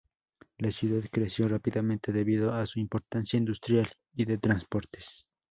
[0.57, 5.27] La ciudad creció rápidamente debido a su importancia industrial y de transportes.